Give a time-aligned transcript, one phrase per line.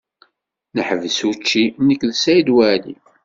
[0.75, 2.95] Neḥbes učči nekk d Saɛid Waɛli.